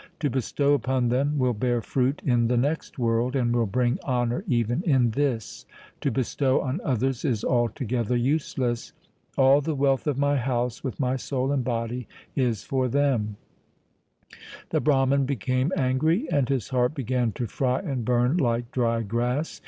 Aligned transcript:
To 0.21 0.31
bestow 0.31 0.73
upon 0.73 1.09
them 1.09 1.37
will 1.37 1.53
bear 1.53 1.79
fruit 1.79 2.23
in 2.25 2.47
the 2.47 2.57
next 2.57 2.97
world 2.97 3.35
and 3.35 3.55
will 3.55 3.67
bring 3.67 3.99
honour 4.03 4.43
even 4.47 4.81
in 4.81 5.11
this: 5.11 5.67
to 5.99 6.09
bestow 6.09 6.59
on 6.61 6.81
others 6.83 7.23
is 7.23 7.43
altogether 7.43 8.15
useless. 8.15 8.93
All 9.37 9.61
the 9.61 9.75
wealth 9.75 10.07
of 10.07 10.17
my 10.17 10.37
house 10.37 10.83
with 10.83 10.99
my 10.99 11.17
soul 11.17 11.51
and 11.51 11.63
body 11.63 12.07
is 12.35 12.63
for 12.63 12.87
them. 12.87 13.37
The 14.71 14.81
Brahman 14.81 15.27
became 15.27 15.71
angry 15.77 16.25
and 16.31 16.49
his 16.49 16.69
heart 16.69 16.95
began 16.95 17.31
to 17.33 17.45
fry 17.45 17.81
and 17.81 18.03
burn 18.03 18.37
like 18.37 18.71
dry 18.71 19.03
grass. 19.03 19.59